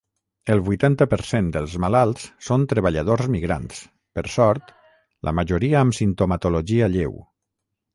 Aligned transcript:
El 0.53 0.61
vuitanta 0.69 1.07
per 1.11 1.19
cent 1.31 1.51
dels 1.57 1.75
malalts 1.83 2.25
són 2.49 2.65
treballadors 2.73 3.29
migrants, 3.37 3.85
per 4.19 4.27
sort, 4.41 4.75
la 5.31 5.39
majoria 5.43 5.83
amb 5.87 6.03
simptomatologia 6.03 6.95
lleu. 6.99 7.19